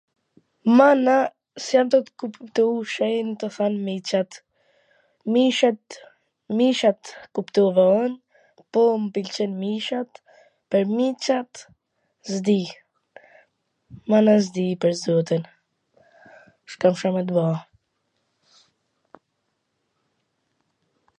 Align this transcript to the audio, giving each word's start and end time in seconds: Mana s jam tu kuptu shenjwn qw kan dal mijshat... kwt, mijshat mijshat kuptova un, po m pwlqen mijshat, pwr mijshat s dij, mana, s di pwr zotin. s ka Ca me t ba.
Mana 0.77 1.15
s 1.63 1.65
jam 1.73 1.87
tu 1.91 1.97
kuptu 2.19 2.63
shenjwn 2.93 3.27
qw 3.41 3.47
kan 3.55 3.73
dal 3.73 3.75
mijshat... 3.87 4.31
kwt, 4.39 5.29
mijshat 5.37 5.83
mijshat 6.61 7.01
kuptova 7.37 7.83
un, 8.03 8.13
po 8.73 8.81
m 9.03 9.05
pwlqen 9.17 9.51
mijshat, 9.65 10.11
pwr 10.71 10.83
mijshat 11.01 11.53
s 12.37 12.41
dij, 12.49 12.67
mana, 14.15 14.33
s 14.47 14.51
di 14.59 14.65
pwr 14.87 14.93
zotin. 15.03 15.43
s 16.73 16.81
ka 16.83 16.89
Ca 17.03 17.07
me 17.19 17.27
t 17.29 17.37
ba. 17.37 17.47